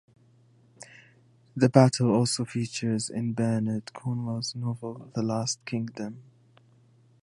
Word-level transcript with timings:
The 1.55 1.69
battle 1.69 2.09
also 2.09 2.43
features 2.43 3.11
in 3.11 3.33
Bernard 3.33 3.93
Cornwell's 3.93 4.55
novel 4.55 5.11
"The 5.13 5.21
Last 5.21 5.63
Kingdom". 5.63 6.23